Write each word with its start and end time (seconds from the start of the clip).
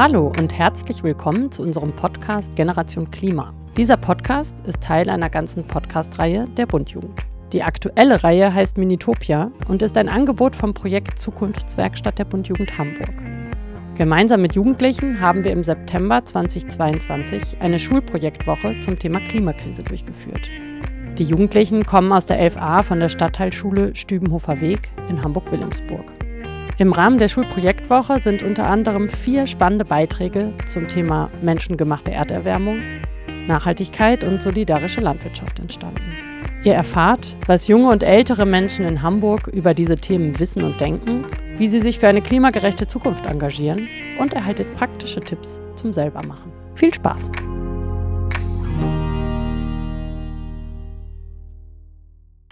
Hallo 0.00 0.32
und 0.38 0.56
herzlich 0.56 1.02
willkommen 1.02 1.52
zu 1.52 1.60
unserem 1.60 1.94
Podcast 1.94 2.56
Generation 2.56 3.10
Klima. 3.10 3.52
Dieser 3.76 3.98
Podcast 3.98 4.58
ist 4.60 4.82
Teil 4.82 5.10
einer 5.10 5.28
ganzen 5.28 5.64
Podcast-Reihe 5.64 6.48
der 6.56 6.64
Bundjugend. 6.64 7.20
Die 7.52 7.62
aktuelle 7.62 8.24
Reihe 8.24 8.54
heißt 8.54 8.78
Minitopia 8.78 9.52
und 9.68 9.82
ist 9.82 9.98
ein 9.98 10.08
Angebot 10.08 10.56
vom 10.56 10.72
Projekt 10.72 11.20
Zukunftswerkstatt 11.20 12.18
der 12.18 12.24
Bundjugend 12.24 12.78
Hamburg. 12.78 13.12
Gemeinsam 13.98 14.40
mit 14.40 14.54
Jugendlichen 14.54 15.20
haben 15.20 15.44
wir 15.44 15.52
im 15.52 15.62
September 15.62 16.24
2022 16.24 17.60
eine 17.60 17.78
Schulprojektwoche 17.78 18.80
zum 18.80 18.98
Thema 18.98 19.20
Klimakrise 19.20 19.82
durchgeführt. 19.82 20.48
Die 21.18 21.24
Jugendlichen 21.24 21.84
kommen 21.84 22.10
aus 22.10 22.24
der 22.24 22.40
11a 22.40 22.82
von 22.84 23.00
der 23.00 23.10
Stadtteilschule 23.10 23.94
Stübenhofer 23.94 24.62
Weg 24.62 24.88
in 25.10 25.22
Hamburg-Wilhelmsburg. 25.22 26.10
Im 26.80 26.94
Rahmen 26.94 27.18
der 27.18 27.28
Schulprojektwoche 27.28 28.18
sind 28.20 28.42
unter 28.42 28.66
anderem 28.66 29.06
vier 29.06 29.46
spannende 29.46 29.84
Beiträge 29.84 30.54
zum 30.64 30.88
Thema 30.88 31.28
menschengemachte 31.42 32.10
Erderwärmung, 32.10 32.78
Nachhaltigkeit 33.46 34.24
und 34.24 34.42
solidarische 34.42 35.02
Landwirtschaft 35.02 35.58
entstanden. 35.58 36.00
Ihr 36.64 36.72
erfahrt, 36.72 37.36
was 37.46 37.68
junge 37.68 37.90
und 37.90 38.02
ältere 38.02 38.46
Menschen 38.46 38.86
in 38.86 39.02
Hamburg 39.02 39.48
über 39.48 39.74
diese 39.74 39.96
Themen 39.96 40.40
wissen 40.40 40.64
und 40.64 40.80
denken, 40.80 41.26
wie 41.54 41.68
sie 41.68 41.80
sich 41.80 41.98
für 41.98 42.08
eine 42.08 42.22
klimagerechte 42.22 42.86
Zukunft 42.86 43.26
engagieren 43.26 43.86
und 44.18 44.32
erhaltet 44.32 44.74
praktische 44.74 45.20
Tipps 45.20 45.60
zum 45.76 45.92
Selbermachen. 45.92 46.50
Viel 46.76 46.94
Spaß! 46.94 47.30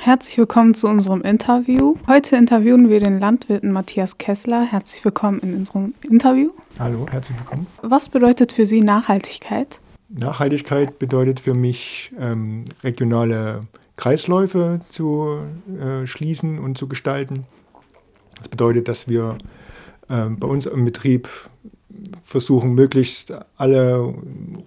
Herzlich 0.00 0.38
willkommen 0.38 0.74
zu 0.74 0.86
unserem 0.86 1.22
Interview. 1.22 1.96
Heute 2.06 2.36
interviewen 2.36 2.88
wir 2.88 3.00
den 3.00 3.18
Landwirten 3.18 3.72
Matthias 3.72 4.16
Kessler. 4.16 4.62
Herzlich 4.62 5.04
willkommen 5.04 5.40
in 5.40 5.54
unserem 5.54 5.92
Interview. 6.08 6.50
Hallo, 6.78 7.06
herzlich 7.10 7.36
willkommen. 7.36 7.66
Was 7.82 8.08
bedeutet 8.08 8.52
für 8.52 8.64
Sie 8.64 8.80
Nachhaltigkeit? 8.80 9.80
Nachhaltigkeit 10.08 11.00
bedeutet 11.00 11.40
für 11.40 11.52
mich, 11.52 12.12
ähm, 12.16 12.64
regionale 12.84 13.64
Kreisläufe 13.96 14.78
zu 14.88 15.40
äh, 15.68 16.06
schließen 16.06 16.60
und 16.60 16.78
zu 16.78 16.86
gestalten. 16.86 17.44
Das 18.38 18.48
bedeutet, 18.48 18.86
dass 18.86 19.08
wir 19.08 19.36
äh, 20.08 20.28
bei 20.30 20.46
uns 20.46 20.66
im 20.66 20.84
Betrieb 20.84 21.28
versuchen, 22.22 22.74
möglichst 22.74 23.34
alle 23.56 24.14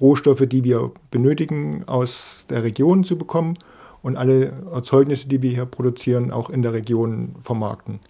Rohstoffe, 0.00 0.44
die 0.46 0.64
wir 0.64 0.90
benötigen, 1.12 1.84
aus 1.86 2.48
der 2.50 2.64
Region 2.64 3.04
zu 3.04 3.16
bekommen 3.16 3.56
und 4.02 4.16
alle 4.16 4.52
Erzeugnisse, 4.72 5.28
die 5.28 5.42
wir 5.42 5.50
hier 5.50 5.66
produzieren, 5.66 6.30
auch 6.30 6.50
in 6.50 6.62
der 6.62 6.72
Region 6.72 7.34
vermarkten. 7.42 8.00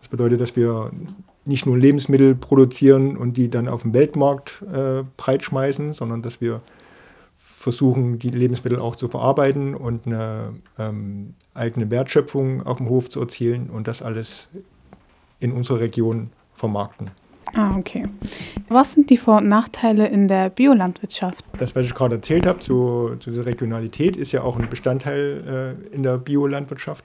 Das 0.00 0.08
bedeutet, 0.08 0.40
dass 0.40 0.54
wir 0.56 0.90
nicht 1.44 1.66
nur 1.66 1.76
Lebensmittel 1.76 2.34
produzieren 2.34 3.16
und 3.16 3.36
die 3.36 3.50
dann 3.50 3.68
auf 3.68 3.82
dem 3.82 3.94
Weltmarkt 3.94 4.62
äh, 4.72 5.04
breitschmeißen, 5.16 5.92
sondern 5.92 6.22
dass 6.22 6.40
wir 6.40 6.60
versuchen, 7.36 8.18
die 8.18 8.28
Lebensmittel 8.28 8.78
auch 8.78 8.96
zu 8.96 9.08
verarbeiten 9.08 9.74
und 9.74 10.06
eine 10.06 10.54
ähm, 10.78 11.34
eigene 11.54 11.90
Wertschöpfung 11.90 12.62
auf 12.66 12.76
dem 12.76 12.88
Hof 12.88 13.08
zu 13.08 13.20
erzielen 13.20 13.70
und 13.70 13.88
das 13.88 14.02
alles 14.02 14.48
in 15.40 15.52
unserer 15.52 15.80
Region 15.80 16.30
vermarkten. 16.54 17.10
Ah, 17.54 17.76
okay. 17.76 18.04
Was 18.68 18.92
sind 18.92 19.10
die 19.10 19.16
Vor- 19.16 19.38
und 19.38 19.46
Nachteile 19.46 20.08
in 20.08 20.26
der 20.26 20.50
Biolandwirtschaft? 20.50 21.44
Das, 21.58 21.76
was 21.76 21.86
ich 21.86 21.94
gerade 21.94 22.16
erzählt 22.16 22.46
habe, 22.46 22.58
zu, 22.58 23.16
zu 23.20 23.30
dieser 23.30 23.46
Regionalität, 23.46 24.16
ist 24.16 24.32
ja 24.32 24.42
auch 24.42 24.58
ein 24.58 24.68
Bestandteil 24.68 25.76
äh, 25.90 25.94
in 25.94 26.02
der 26.02 26.18
Biolandwirtschaft. 26.18 27.04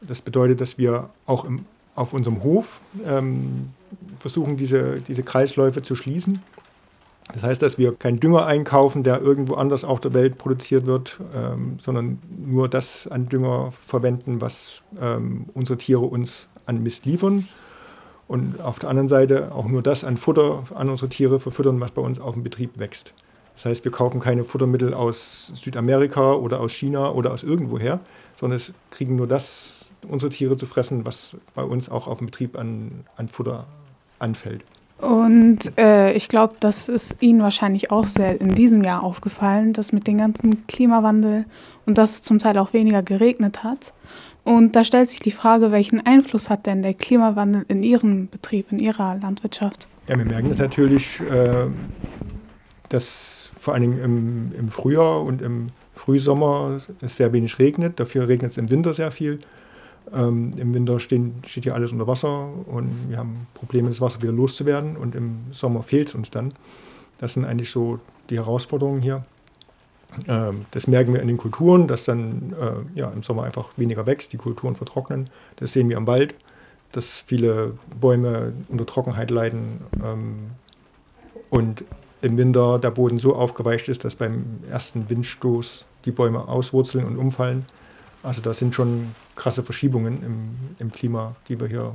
Das 0.00 0.20
bedeutet, 0.20 0.60
dass 0.60 0.76
wir 0.76 1.10
auch 1.26 1.44
im, 1.44 1.66
auf 1.94 2.12
unserem 2.12 2.42
Hof 2.42 2.80
ähm, 3.06 3.70
versuchen, 4.18 4.56
diese, 4.56 5.00
diese 5.00 5.22
Kreisläufe 5.22 5.82
zu 5.82 5.94
schließen. 5.94 6.42
Das 7.32 7.42
heißt, 7.42 7.62
dass 7.62 7.78
wir 7.78 7.94
keinen 7.94 8.18
Dünger 8.18 8.46
einkaufen, 8.46 9.02
der 9.02 9.20
irgendwo 9.20 9.54
anders 9.54 9.84
auf 9.84 10.00
der 10.00 10.14
Welt 10.14 10.38
produziert 10.38 10.86
wird, 10.86 11.18
ähm, 11.34 11.78
sondern 11.80 12.18
nur 12.44 12.68
das 12.68 13.06
an 13.06 13.28
Dünger 13.28 13.72
verwenden, 13.72 14.40
was 14.40 14.82
ähm, 15.00 15.46
unsere 15.54 15.78
Tiere 15.78 16.02
uns 16.02 16.48
an 16.66 16.82
Mist 16.82 17.04
liefern 17.04 17.46
und 18.28 18.60
auf 18.60 18.78
der 18.78 18.90
anderen 18.90 19.08
Seite 19.08 19.52
auch 19.54 19.66
nur 19.66 19.82
das 19.82 20.04
an 20.04 20.16
Futter 20.16 20.64
an 20.74 20.88
unsere 20.88 21.08
Tiere 21.08 21.38
verfüttern, 21.38 21.80
was 21.80 21.92
bei 21.92 22.02
uns 22.02 22.20
auf 22.20 22.34
dem 22.34 22.42
Betrieb 22.42 22.78
wächst. 22.78 23.14
Das 23.54 23.64
heißt, 23.64 23.84
wir 23.84 23.92
kaufen 23.92 24.20
keine 24.20 24.44
Futtermittel 24.44 24.92
aus 24.92 25.50
Südamerika 25.54 26.34
oder 26.34 26.60
aus 26.60 26.72
China 26.72 27.12
oder 27.12 27.32
aus 27.32 27.42
irgendwoher, 27.42 28.00
sondern 28.38 28.58
es 28.58 28.72
kriegen 28.90 29.16
nur 29.16 29.26
das 29.26 29.90
unsere 30.08 30.30
Tiere 30.30 30.56
zu 30.56 30.66
fressen, 30.66 31.06
was 31.06 31.36
bei 31.54 31.62
uns 31.62 31.88
auch 31.88 32.06
auf 32.06 32.18
dem 32.18 32.26
Betrieb 32.26 32.58
an, 32.58 33.04
an 33.16 33.28
Futter 33.28 33.66
anfällt. 34.18 34.64
Und 34.98 35.76
äh, 35.78 36.12
ich 36.12 36.28
glaube, 36.28 36.54
das 36.60 36.88
ist 36.88 37.16
Ihnen 37.20 37.42
wahrscheinlich 37.42 37.90
auch 37.90 38.06
sehr 38.06 38.40
in 38.40 38.54
diesem 38.54 38.82
Jahr 38.82 39.02
aufgefallen, 39.02 39.72
dass 39.72 39.92
mit 39.92 40.06
dem 40.06 40.18
ganzen 40.18 40.66
Klimawandel 40.66 41.44
und 41.84 41.98
dass 41.98 42.12
es 42.12 42.22
zum 42.22 42.38
Teil 42.38 42.56
auch 42.58 42.72
weniger 42.72 43.02
geregnet 43.02 43.62
hat. 43.62 43.92
Und 44.46 44.76
da 44.76 44.84
stellt 44.84 45.08
sich 45.08 45.18
die 45.18 45.32
Frage, 45.32 45.72
welchen 45.72 46.06
Einfluss 46.06 46.48
hat 46.48 46.66
denn 46.66 46.80
der 46.80 46.94
Klimawandel 46.94 47.64
in 47.66 47.82
Ihrem 47.82 48.28
Betrieb, 48.28 48.70
in 48.70 48.78
Ihrer 48.78 49.16
Landwirtschaft? 49.16 49.88
Ja, 50.08 50.16
wir 50.16 50.24
merken 50.24 50.50
das 50.50 50.60
natürlich, 50.60 51.20
äh, 51.20 51.66
dass 52.88 53.50
vor 53.58 53.74
allen 53.74 53.82
Dingen 53.82 54.54
im, 54.56 54.68
Frühjahr 54.68 55.24
und 55.24 55.42
im 55.42 55.70
Frühsommer 55.96 56.78
es 57.00 57.16
sehr 57.16 57.32
wenig 57.32 57.58
regnet. 57.58 57.98
Dafür 57.98 58.28
regnet 58.28 58.52
es 58.52 58.56
im 58.56 58.70
Winter 58.70 58.94
sehr 58.94 59.10
viel. 59.10 59.40
Ähm, 60.14 60.52
Im 60.56 60.72
Winter 60.72 61.00
steht 61.00 61.32
hier 61.44 61.74
alles 61.74 61.90
unter 61.90 62.06
Wasser 62.06 62.48
und 62.66 62.88
wir 63.08 63.18
haben 63.18 63.48
Probleme, 63.54 63.88
das 63.88 64.00
Wasser 64.00 64.22
wieder 64.22 64.32
loszuwerden. 64.32 64.96
Und 64.96 65.16
im 65.16 65.38
Sommer 65.50 65.82
fehlt 65.82 66.06
es 66.06 66.14
uns 66.14 66.30
dann. 66.30 66.54
Das 67.18 67.32
sind 67.32 67.44
eigentlich 67.44 67.72
so 67.72 67.98
die 68.30 68.36
Herausforderungen 68.36 69.02
hier. 69.02 69.24
Ähm, 70.28 70.66
das 70.70 70.86
merken 70.86 71.12
wir 71.12 71.20
in 71.20 71.28
den 71.28 71.36
Kulturen, 71.36 71.88
dass 71.88 72.04
dann 72.04 72.54
äh, 72.60 72.98
ja, 72.98 73.10
im 73.10 73.22
Sommer 73.22 73.44
einfach 73.44 73.70
weniger 73.76 74.06
wächst, 74.06 74.32
die 74.32 74.36
Kulturen 74.36 74.74
vertrocknen. 74.74 75.30
Das 75.56 75.72
sehen 75.72 75.88
wir 75.88 75.96
am 75.96 76.06
Wald, 76.06 76.34
dass 76.92 77.16
viele 77.16 77.74
Bäume 78.00 78.52
unter 78.68 78.86
Trockenheit 78.86 79.30
leiden 79.30 79.80
ähm, 80.02 80.50
und 81.50 81.84
im 82.22 82.38
Winter 82.38 82.78
der 82.78 82.90
Boden 82.90 83.18
so 83.18 83.34
aufgeweicht 83.34 83.88
ist, 83.88 84.04
dass 84.04 84.16
beim 84.16 84.60
ersten 84.70 85.08
Windstoß 85.10 85.84
die 86.04 86.12
Bäume 86.12 86.48
auswurzeln 86.48 87.04
und 87.04 87.18
umfallen. 87.18 87.66
Also 88.22 88.40
da 88.40 88.54
sind 88.54 88.74
schon 88.74 89.14
krasse 89.36 89.62
Verschiebungen 89.62 90.22
im, 90.22 90.56
im 90.78 90.90
Klima, 90.90 91.36
die 91.48 91.60
wir 91.60 91.68
hier 91.68 91.94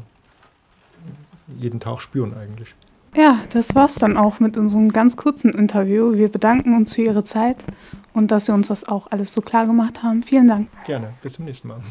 jeden 1.58 1.80
Tag 1.80 2.02
spüren 2.02 2.34
eigentlich. 2.34 2.76
Ja, 3.16 3.40
das 3.50 3.76
war's 3.76 3.96
dann 3.96 4.16
auch 4.16 4.40
mit 4.40 4.58
unserem 4.58 4.90
ganz 4.90 5.18
kurzen 5.18 5.54
Interview. 5.54 6.14
Wir 6.16 6.30
bedanken 6.30 6.76
uns 6.76 6.96
für 6.96 7.02
Ihre 7.02 7.24
Zeit 7.24 7.58
und 8.14 8.32
dass 8.32 8.46
Sie 8.46 8.54
uns 8.54 8.70
das 8.70 8.88
auch 8.88 9.08
alles 9.12 9.34
so 9.34 9.42
klar 9.42 9.66
gemacht 9.66 10.02
haben. 10.02 10.24
Vielen 10.24 10.48
Dank. 10.48 10.68
Gerne, 10.86 11.14
bis 11.22 11.34
zum 11.34 11.46
nächsten 11.46 11.68
Mal. 11.68 11.82